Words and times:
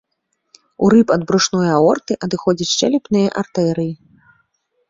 У 0.85 0.89
рыб 0.93 1.07
ад 1.15 1.21
брушной 1.31 1.69
аорты, 1.79 2.13
адыходзяць 2.29 2.69
шчэлепныя 2.73 3.27
артэрыі. 3.43 3.93